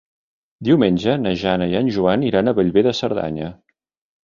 [0.67, 3.55] Diumenge na Jana i en Joan iran a Bellver de Cerdanya.